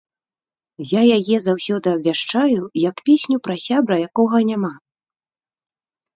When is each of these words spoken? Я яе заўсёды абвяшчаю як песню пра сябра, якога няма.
Я 0.91 1.01
яе 1.17 1.37
заўсёды 1.43 1.87
абвяшчаю 1.97 2.61
як 2.89 2.95
песню 3.11 3.35
пра 3.49 3.55
сябра, 3.67 3.95
якога 4.09 4.37
няма. 4.51 4.73